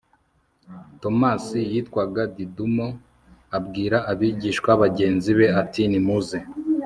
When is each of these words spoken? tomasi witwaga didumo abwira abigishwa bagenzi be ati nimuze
tomasi 1.01 1.59
witwaga 1.71 2.23
didumo 2.35 2.87
abwira 3.57 3.97
abigishwa 4.11 4.71
bagenzi 4.81 5.29
be 5.37 5.47
ati 5.61 5.81
nimuze 5.91 6.37